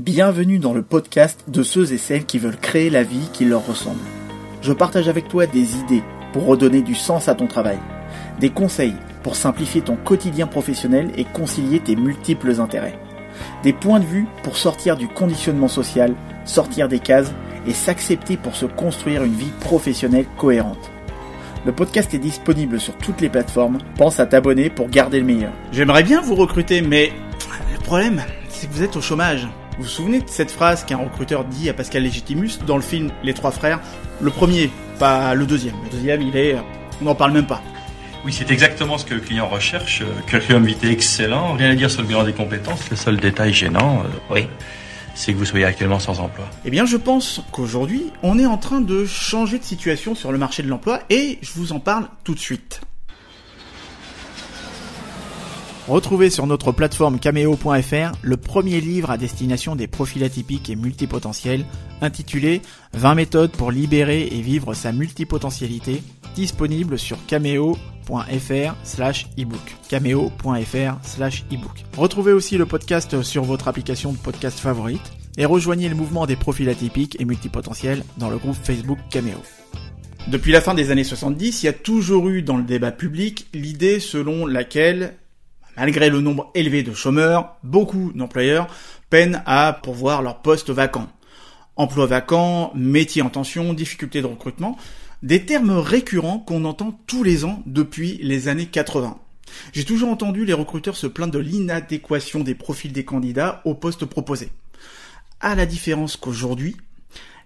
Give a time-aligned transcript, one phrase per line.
[0.00, 3.66] Bienvenue dans le podcast de ceux et celles qui veulent créer la vie qui leur
[3.66, 3.98] ressemble.
[4.62, 7.80] Je partage avec toi des idées pour redonner du sens à ton travail,
[8.38, 12.96] des conseils pour simplifier ton quotidien professionnel et concilier tes multiples intérêts,
[13.64, 17.32] des points de vue pour sortir du conditionnement social, sortir des cases
[17.66, 20.92] et s'accepter pour se construire une vie professionnelle cohérente.
[21.66, 23.78] Le podcast est disponible sur toutes les plateformes.
[23.96, 25.52] Pense à t'abonner pour garder le meilleur.
[25.72, 27.10] J'aimerais bien vous recruter, mais
[27.72, 29.48] le problème, c'est que vous êtes au chômage.
[29.78, 33.12] Vous vous souvenez de cette phrase qu'un recruteur dit à Pascal Légitimus dans le film
[33.22, 33.78] Les Trois Frères?
[34.20, 35.76] Le premier, pas le deuxième.
[35.84, 36.56] Le deuxième, il est...
[37.00, 37.62] On n'en parle même pas.
[38.24, 40.02] Oui, c'est exactement ce que le client recherche.
[40.26, 42.90] Curriculum vitae excellent, rien à dire sur le bilan des compétences.
[42.90, 44.48] Le seul détail gênant, euh, oui,
[45.14, 46.46] c'est que vous soyez actuellement sans emploi.
[46.64, 50.38] Eh bien, je pense qu'aujourd'hui, on est en train de changer de situation sur le
[50.38, 52.80] marché de l'emploi et je vous en parle tout de suite.
[55.88, 61.64] Retrouvez sur notre plateforme cameo.fr le premier livre à destination des profils atypiques et multipotentiels,
[62.02, 62.60] intitulé
[62.92, 66.02] 20 méthodes pour libérer et vivre sa multipotentialité,
[66.34, 69.76] disponible sur cameo.fr slash ebook.
[69.88, 71.84] cameo.fr slash ebook.
[71.96, 76.36] Retrouvez aussi le podcast sur votre application de podcast favorite et rejoignez le mouvement des
[76.36, 79.40] profils atypiques et multipotentiels dans le groupe Facebook Cameo.
[80.26, 83.46] Depuis la fin des années 70, il y a toujours eu dans le débat public
[83.54, 85.14] l'idée selon laquelle
[85.78, 88.66] Malgré le nombre élevé de chômeurs, beaucoup d'employeurs
[89.10, 91.06] peinent à pourvoir leurs postes vacants.
[91.76, 94.76] Emploi vacant, métier en tension, difficulté de recrutement,
[95.22, 99.18] des termes récurrents qu'on entend tous les ans depuis les années 80.
[99.72, 104.04] J'ai toujours entendu les recruteurs se plaindre de l'inadéquation des profils des candidats aux postes
[104.04, 104.50] proposés.
[105.38, 106.76] À la différence qu'aujourd'hui,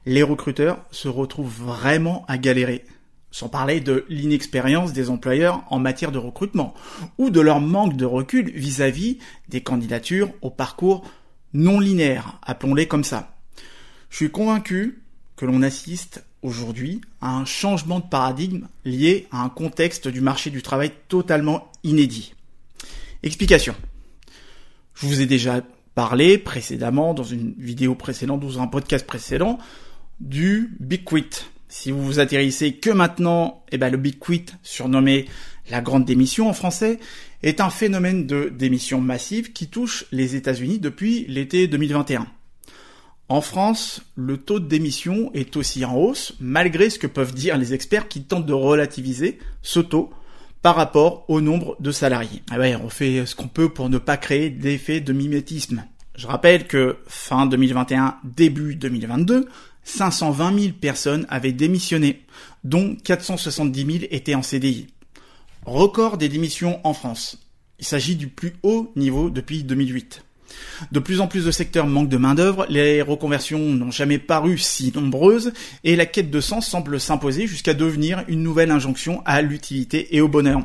[0.07, 2.87] les recruteurs se retrouvent vraiment à galérer
[3.33, 6.75] sans parler de l'inexpérience des employeurs en matière de recrutement,
[7.19, 11.03] ou de leur manque de recul vis-à-vis des candidatures au parcours
[11.55, 13.35] non linéaire, appelons-les comme ça.
[14.11, 15.03] Je suis convaincu
[15.37, 20.51] que l'on assiste aujourd'hui à un changement de paradigme lié à un contexte du marché
[20.51, 22.35] du travail totalement inédit.
[23.23, 23.75] Explication.
[24.95, 25.63] Je vous ai déjà
[25.95, 29.59] parlé précédemment dans une vidéo précédente, dans un podcast précédent,
[30.21, 35.25] du Big Quit, si vous vous atterrissez que maintenant, eh ben, le Big Quit, surnommé
[35.71, 37.01] la grande démission en français,
[37.43, 42.27] est un phénomène de démission massive qui touche les États-Unis depuis l'été 2021.
[43.31, 47.57] En France, le taux de démission est aussi en hausse, malgré ce que peuvent dire
[47.57, 50.11] les experts qui tentent de relativiser ce taux
[50.61, 52.43] par rapport au nombre de salariés.
[52.51, 55.87] Ah ouais, on fait ce qu'on peut pour ne pas créer d'effet de mimétisme.
[56.17, 59.49] Je rappelle que fin 2021, début 2022,
[59.85, 62.23] 520 000 personnes avaient démissionné,
[62.65, 64.89] dont 470 000 étaient en CDI.
[65.65, 67.39] Record des démissions en France.
[67.79, 70.23] Il s'agit du plus haut niveau depuis 2008.
[70.91, 74.93] De plus en plus de secteurs manquent de main-d'œuvre, les reconversions n'ont jamais paru si
[74.95, 75.53] nombreuses,
[75.85, 80.21] et la quête de sens semble s'imposer jusqu'à devenir une nouvelle injonction à l'utilité et
[80.21, 80.61] au bonheur.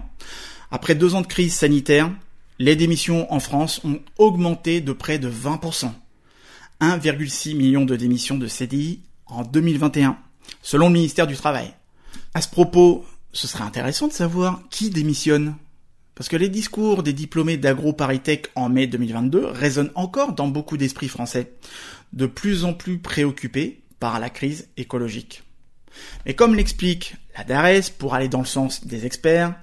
[0.71, 2.11] Après deux ans de crise sanitaire,
[2.59, 5.91] les démissions en France ont augmenté de près de 20%.
[6.81, 10.17] 1,6 million de démissions de CDI en 2021,
[10.61, 11.73] selon le ministère du Travail.
[12.33, 15.55] À ce propos, ce serait intéressant de savoir qui démissionne.
[16.15, 21.09] Parce que les discours des diplômés d'AgroParisTech en mai 2022 résonnent encore dans beaucoup d'esprits
[21.09, 21.53] français,
[22.13, 25.43] de plus en plus préoccupés par la crise écologique.
[26.25, 29.55] Mais comme l'explique la DARES pour aller dans le sens des experts,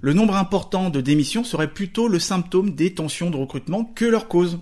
[0.00, 4.26] le nombre important de démissions serait plutôt le symptôme des tensions de recrutement que leur
[4.26, 4.58] cause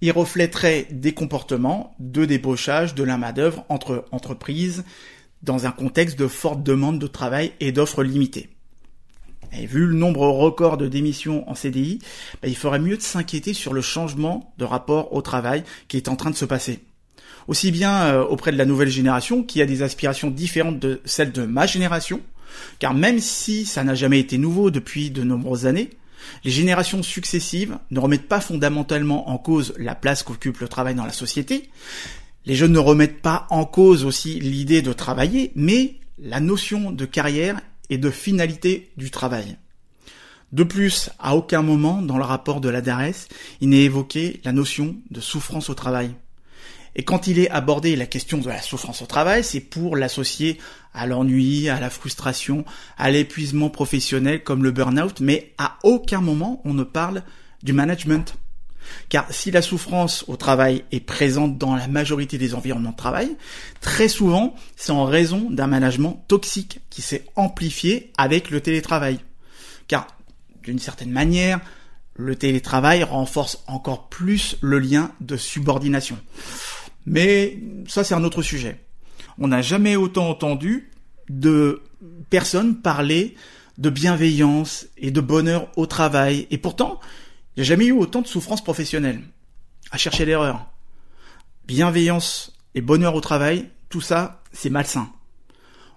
[0.00, 4.84] il reflèterait des comportements de débauchage de la main-d'œuvre entre entreprises
[5.42, 8.48] dans un contexte de forte demande de travail et d'offres limitées.
[9.52, 12.00] Et vu le nombre record de démissions en CDI,
[12.42, 16.08] bah, il ferait mieux de s'inquiéter sur le changement de rapport au travail qui est
[16.08, 16.80] en train de se passer.
[17.46, 21.32] Aussi bien euh, auprès de la nouvelle génération qui a des aspirations différentes de celles
[21.32, 22.20] de ma génération,
[22.78, 25.90] car même si ça n'a jamais été nouveau depuis de nombreuses années,
[26.44, 31.04] les générations successives ne remettent pas fondamentalement en cause la place qu'occupe le travail dans
[31.04, 31.70] la société.
[32.46, 37.04] Les jeunes ne remettent pas en cause aussi l'idée de travailler, mais la notion de
[37.04, 37.60] carrière
[37.90, 39.56] et de finalité du travail.
[40.52, 43.28] De plus, à aucun moment dans le rapport de la DARES,
[43.60, 46.14] il n'est évoqué la notion de souffrance au travail.
[46.98, 50.58] Et quand il est abordé la question de la souffrance au travail, c'est pour l'associer
[50.92, 52.64] à l'ennui, à la frustration,
[52.98, 57.22] à l'épuisement professionnel comme le burn-out, mais à aucun moment on ne parle
[57.62, 58.34] du management.
[59.10, 63.36] Car si la souffrance au travail est présente dans la majorité des environnements de travail,
[63.80, 69.20] très souvent c'est en raison d'un management toxique qui s'est amplifié avec le télétravail.
[69.86, 70.08] Car
[70.64, 71.60] d'une certaine manière,
[72.16, 76.18] le télétravail renforce encore plus le lien de subordination.
[77.08, 78.80] Mais ça, c'est un autre sujet.
[79.38, 80.90] On n'a jamais autant entendu
[81.30, 81.82] de
[82.30, 83.34] personnes parler
[83.78, 86.46] de bienveillance et de bonheur au travail.
[86.50, 87.00] Et pourtant,
[87.56, 89.22] il n'y a jamais eu autant de souffrance professionnelle.
[89.90, 90.66] À chercher l'erreur.
[91.66, 95.10] Bienveillance et bonheur au travail, tout ça, c'est malsain.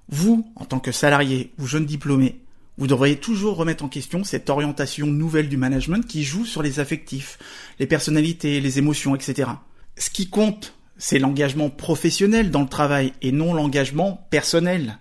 [0.07, 2.42] Vous, en tant que salarié ou jeune diplômé,
[2.78, 6.80] vous devriez toujours remettre en question cette orientation nouvelle du management qui joue sur les
[6.80, 7.38] affectifs,
[7.80, 9.50] les personnalités, les émotions, etc.
[9.98, 15.00] Ce qui compte, c'est l'engagement professionnel dans le travail et non l'engagement personnel.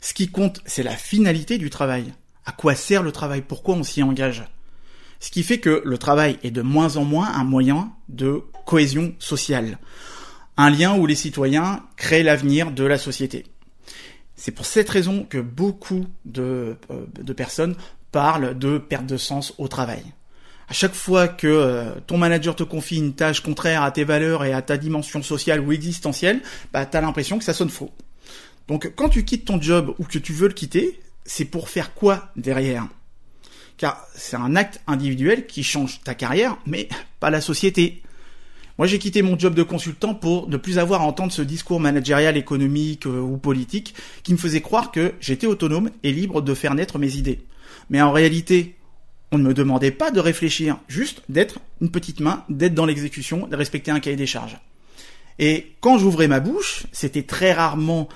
[0.00, 2.14] Ce qui compte, c'est la finalité du travail.
[2.46, 3.42] À quoi sert le travail?
[3.42, 4.44] Pourquoi on s'y engage?
[5.18, 9.12] Ce qui fait que le travail est de moins en moins un moyen de cohésion
[9.18, 9.78] sociale.
[10.56, 13.44] Un lien où les citoyens créent l'avenir de la société.
[14.36, 17.74] C'est pour cette raison que beaucoup de, euh, personnes
[18.12, 20.04] parlent de perte de sens au travail.
[20.68, 24.44] À chaque fois que euh, ton manager te confie une tâche contraire à tes valeurs
[24.44, 26.40] et à ta dimension sociale ou existentielle,
[26.72, 27.90] bah, tu as l'impression que ça sonne faux.
[28.68, 31.94] Donc quand tu quittes ton job ou que tu veux le quitter, c'est pour faire
[31.94, 32.86] quoi derrière?
[33.76, 36.88] Car c'est un acte individuel qui change ta carrière, mais
[37.20, 38.02] pas la société.
[38.78, 41.78] Moi, j'ai quitté mon job de consultant pour ne plus avoir à entendre ce discours
[41.78, 43.94] managérial, économique euh, ou politique
[44.24, 47.44] qui me faisait croire que j'étais autonome et libre de faire naître mes idées.
[47.88, 48.74] Mais en réalité,
[49.34, 53.48] on ne me demandait pas de réfléchir, juste d'être une petite main, d'être dans l'exécution,
[53.48, 54.58] de respecter un cahier des charges.
[55.40, 58.08] Et quand j'ouvrais ma bouche, c'était très rarement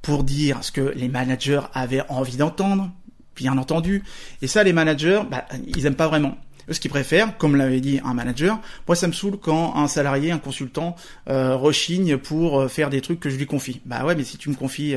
[0.00, 2.90] pour dire ce que les managers avaient envie d'entendre,
[3.34, 4.04] bien entendu.
[4.42, 6.38] Et ça, les managers, bah, ils aiment pas vraiment
[6.70, 10.30] ce qu'ils préfèrent, comme l'avait dit un manager, moi ça me saoule quand un salarié,
[10.30, 10.96] un consultant
[11.28, 13.80] euh, rechigne pour euh, faire des trucs que je lui confie.
[13.84, 14.96] Bah ouais, mais si tu me confies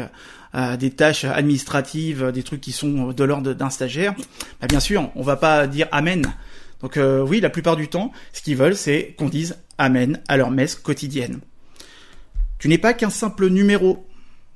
[0.55, 4.13] euh, des tâches administratives, des trucs qui sont de l'ordre d'un stagiaire,
[4.61, 6.33] bah bien sûr, on va pas dire amen.
[6.81, 10.51] Donc oui, la plupart du temps, ce qu'ils veulent, c'est qu'on dise amen à leur
[10.51, 11.39] messe quotidienne.
[12.59, 14.05] Tu n'es pas qu'un simple numéro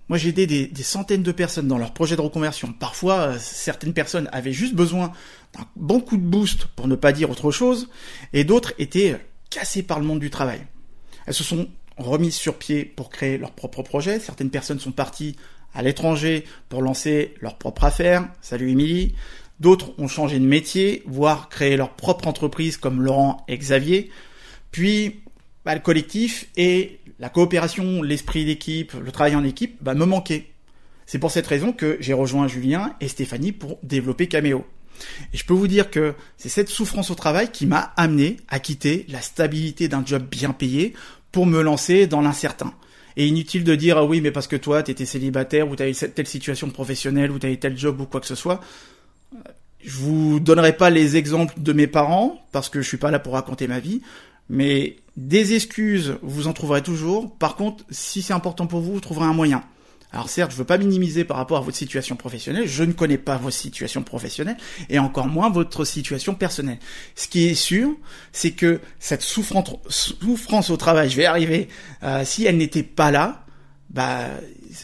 [0.10, 2.72] moi, j'ai aidé des, centaines de personnes dans leur projet de reconversion.
[2.72, 5.12] Parfois, euh, certaines personnes avaient juste besoin
[5.54, 7.90] d'un bon coup de boost pour ne pas dire autre chose,
[8.32, 9.18] et d'autres étaient
[9.50, 10.66] cassées par le monde du travail.
[11.26, 11.68] Elles se sont
[11.98, 14.20] remises sur pied pour créer leur propre projet.
[14.20, 15.36] Certaines personnes sont parties
[15.74, 18.30] à l'étranger pour lancer leur propre affaire.
[18.42, 19.14] Salut Émilie.
[19.60, 24.12] D'autres ont changé de métier, voire créé leur propre entreprise comme Laurent et Xavier.
[24.72, 25.22] Puis,
[25.68, 30.46] bah, le collectif et la coopération, l'esprit d'équipe, le travail en équipe bah, me manquaient.
[31.06, 34.66] C'est pour cette raison que j'ai rejoint Julien et Stéphanie pour développer Cameo.
[35.34, 38.62] Et je peux vous dire que c'est cette souffrance au travail qui m'a amené à
[38.62, 40.94] quitter la stabilité d'un job bien payé
[41.34, 42.74] pour me lancer dans l'incertain.
[43.18, 46.28] Et inutile de dire ah oui mais parce que toi t'étais célibataire ou t'avais telle
[46.28, 48.62] situation professionnelle ou t'avais tel job ou quoi que ce soit.
[49.84, 53.20] Je vous donnerai pas les exemples de mes parents parce que je suis pas là
[53.20, 54.02] pour raconter ma vie,
[54.48, 57.36] mais des excuses, vous en trouverez toujours.
[57.38, 59.64] Par contre, si c'est important pour vous, vous trouverez un moyen.
[60.14, 63.18] Alors certes, je veux pas minimiser par rapport à votre situation professionnelle, je ne connais
[63.18, 64.56] pas vos situations professionnelles
[64.90, 66.80] et encore moins votre situation personnelle.
[67.16, 67.90] Ce qui est sûr,
[68.32, 71.68] c'est que cette souffrance, souffrance au travail, je vais arriver,
[72.04, 73.44] euh, si elle n'était pas là,
[73.90, 74.30] bah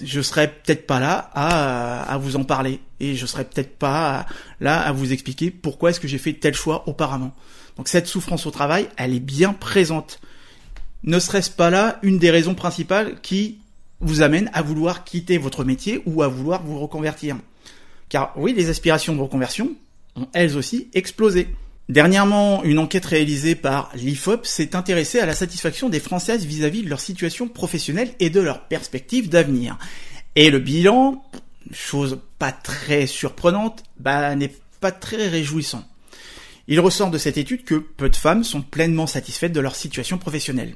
[0.04, 4.26] je serais peut-être pas là à, à vous en parler et je serais peut-être pas
[4.60, 7.34] là à vous expliquer pourquoi est-ce que j'ai fait tel choix auparavant.
[7.78, 10.20] Donc cette souffrance au travail, elle est bien présente.
[11.04, 13.58] Ne serait-ce pas là une des raisons principales qui
[14.00, 17.38] vous amène à vouloir quitter votre métier ou à vouloir vous reconvertir
[18.10, 19.72] Car oui, les aspirations de reconversion
[20.16, 21.48] ont elles aussi explosé.
[21.90, 26.90] Dernièrement, une enquête réalisée par l'IFOP s'est intéressée à la satisfaction des Françaises vis-à-vis de
[26.90, 29.78] leur situation professionnelle et de leurs perspectives d'avenir.
[30.36, 31.24] Et le bilan,
[31.72, 35.84] chose pas très surprenante, bah, n'est pas très réjouissant.
[36.68, 40.18] Il ressort de cette étude que peu de femmes sont pleinement satisfaites de leur situation
[40.18, 40.76] professionnelle.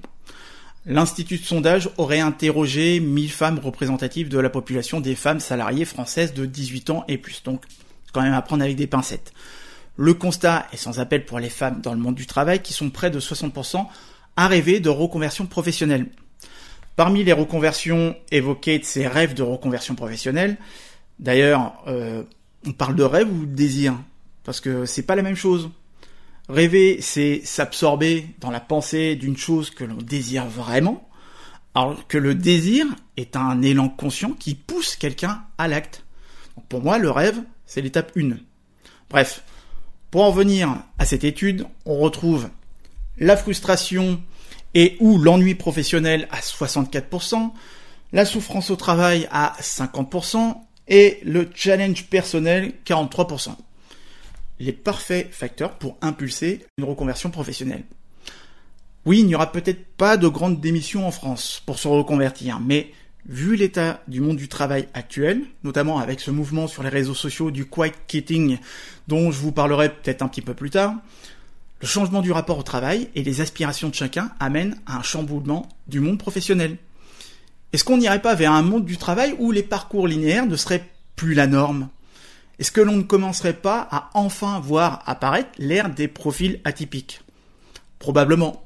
[0.85, 6.33] L'Institut de sondage aurait interrogé 1000 femmes représentatives de la population des femmes salariées françaises
[6.33, 7.43] de 18 ans et plus.
[7.43, 7.63] Donc,
[8.13, 9.33] quand même à prendre avec des pincettes.
[9.97, 12.89] Le constat est sans appel pour les femmes dans le monde du travail qui sont
[12.89, 13.85] près de 60%
[14.35, 16.07] à rêver de reconversion professionnelle.
[16.95, 20.57] Parmi les reconversions évoquées de ces rêves de reconversion professionnelle,
[21.19, 22.23] d'ailleurs, euh,
[22.65, 23.95] on parle de rêve ou de désir
[24.47, 25.69] parce que c'est pas la même chose.
[26.47, 31.05] Rêver, c'est s'absorber dans la pensée d'une chose que l'on désire vraiment,
[31.75, 32.85] alors que le désir
[33.17, 36.05] est un élan conscient qui pousse quelqu'un à l'acte.
[36.69, 38.37] Pour moi, le rêve, c'est l'étape 1.
[39.09, 39.43] Bref,
[40.11, 42.49] pour en venir à cette étude, on retrouve
[43.17, 44.21] la frustration
[44.73, 47.51] et ou l'ennui professionnel à 64%,
[48.13, 50.55] la souffrance au travail à 50%
[50.87, 53.57] et le challenge personnel 43%.
[54.59, 57.83] Les parfaits facteurs pour impulser une reconversion professionnelle.
[59.05, 62.91] Oui, il n'y aura peut-être pas de grandes démissions en France pour se reconvertir, mais
[63.25, 67.51] vu l'état du monde du travail actuel, notamment avec ce mouvement sur les réseaux sociaux
[67.51, 68.57] du quiet quitting
[69.07, 70.93] dont je vous parlerai peut-être un petit peu plus tard,
[71.79, 75.69] le changement du rapport au travail et les aspirations de chacun amènent à un chamboulement
[75.87, 76.77] du monde professionnel.
[77.73, 80.89] Est-ce qu'on n'irait pas vers un monde du travail où les parcours linéaires ne seraient
[81.15, 81.89] plus la norme?
[82.59, 87.21] Est-ce que l'on ne commencerait pas à enfin voir apparaître l'ère des profils atypiques?
[87.99, 88.63] Probablement.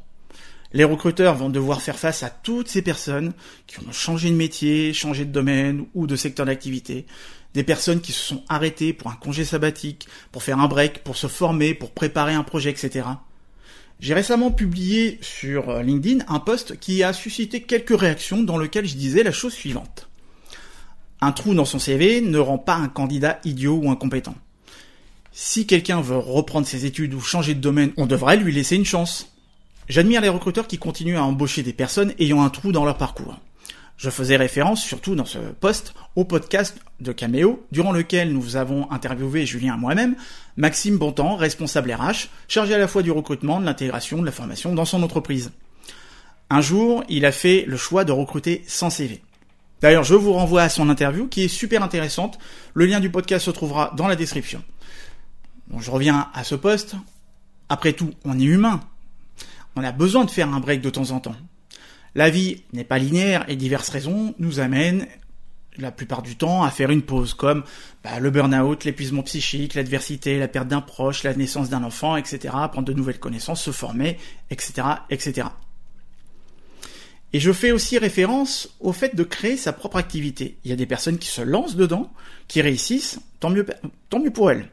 [0.71, 3.33] Les recruteurs vont devoir faire face à toutes ces personnes
[3.67, 7.05] qui ont changé de métier, changé de domaine ou de secteur d'activité.
[7.53, 11.17] Des personnes qui se sont arrêtées pour un congé sabbatique, pour faire un break, pour
[11.17, 13.05] se former, pour préparer un projet, etc.
[13.99, 18.95] J'ai récemment publié sur LinkedIn un post qui a suscité quelques réactions dans lequel je
[18.95, 20.07] disais la chose suivante.
[21.21, 24.35] Un trou dans son CV ne rend pas un candidat idiot ou incompétent.
[25.31, 28.85] Si quelqu'un veut reprendre ses études ou changer de domaine, on devrait lui laisser une
[28.85, 29.31] chance.
[29.87, 33.39] J'admire les recruteurs qui continuent à embaucher des personnes ayant un trou dans leur parcours.
[33.97, 38.89] Je faisais référence, surtout dans ce poste, au podcast de Cameo, durant lequel nous avons
[38.89, 40.15] interviewé Julien et moi-même,
[40.57, 44.73] Maxime Bontemps, responsable RH, chargé à la fois du recrutement, de l'intégration, de la formation
[44.73, 45.51] dans son entreprise.
[46.49, 49.21] Un jour, il a fait le choix de recruter sans CV.
[49.81, 52.37] D'ailleurs, je vous renvoie à son interview qui est super intéressante.
[52.73, 54.63] Le lien du podcast se trouvera dans la description.
[55.67, 56.95] Bon, je reviens à ce poste.
[57.67, 58.81] Après tout, on est humain
[59.75, 61.35] on a besoin de faire un break de temps en temps.
[62.15, 65.07] La vie n'est pas linéaire et diverses raisons nous amènent
[65.77, 67.63] la plupart du temps à faire une pause, comme
[68.03, 72.53] bah, le burn-out, l'épuisement psychique, l'adversité, la perte d'un proche, la naissance d'un enfant, etc.,
[72.69, 74.17] prendre de nouvelles connaissances, se former,
[74.49, 75.47] etc., etc.
[77.33, 80.57] Et je fais aussi référence au fait de créer sa propre activité.
[80.65, 82.11] Il y a des personnes qui se lancent dedans,
[82.47, 83.65] qui réussissent, tant mieux,
[84.09, 84.67] tant mieux pour elles.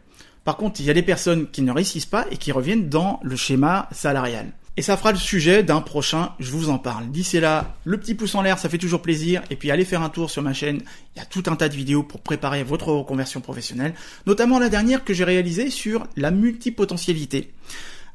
[0.45, 3.21] Par contre, il y a des personnes qui ne réussissent pas et qui reviennent dans
[3.23, 4.53] le schéma salarial.
[4.79, 7.11] Et ça fera le sujet d'un prochain, je vous en parle.
[7.11, 9.43] D'ici là, le petit pouce en l'air, ça fait toujours plaisir.
[9.50, 10.83] Et puis allez faire un tour sur ma chaîne,
[11.17, 13.93] il y a tout un tas de vidéos pour préparer votre reconversion professionnelle.
[14.27, 17.53] Notamment la dernière que j'ai réalisée sur la multipotentialité.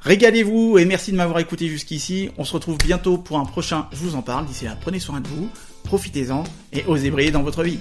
[0.03, 2.29] Régalez-vous et merci de m'avoir écouté jusqu'ici.
[2.37, 4.45] On se retrouve bientôt pour un prochain Je vous en parle.
[4.45, 5.49] D'ici là, prenez soin de vous,
[5.85, 6.43] profitez-en
[6.73, 7.79] et osez briller dans votre vie.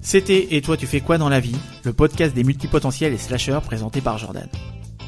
[0.00, 1.54] C'était Et toi tu fais quoi dans la vie?
[1.84, 4.48] Le podcast des multipotentiels et slasheurs présenté par Jordan.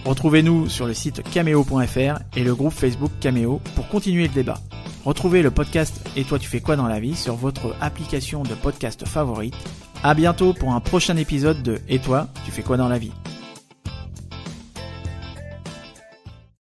[0.05, 4.61] Retrouvez-nous sur le site cameo.fr et le groupe Facebook Cameo pour continuer le débat.
[5.07, 8.55] Retrouvez le podcast Et toi tu fais quoi dans la vie sur votre application de
[8.55, 9.55] podcast favorite.
[10.03, 13.13] À bientôt pour un prochain épisode de Et toi tu fais quoi dans la vie?